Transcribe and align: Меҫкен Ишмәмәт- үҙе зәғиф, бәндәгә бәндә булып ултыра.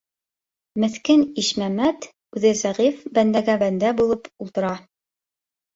Меҫкен 0.83 1.21
Ишмәмәт- 1.41 2.09
үҙе 2.39 2.55
зәғиф, 2.63 3.07
бәндәгә 3.19 3.61
бәндә 3.67 3.97
булып 4.03 4.35
ултыра. 4.47 4.77